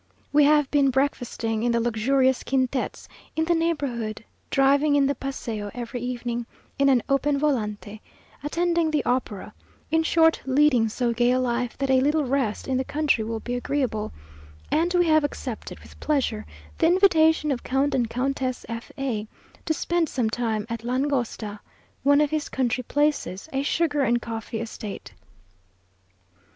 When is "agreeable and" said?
13.53-14.91